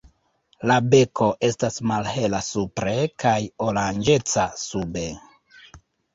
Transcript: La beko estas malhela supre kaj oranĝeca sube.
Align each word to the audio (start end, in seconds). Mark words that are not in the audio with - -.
La 0.69 0.77
beko 0.93 1.27
estas 1.49 1.77
malhela 1.91 2.39
supre 2.47 2.95
kaj 3.25 3.35
oranĝeca 3.67 4.49
sube. 4.65 5.07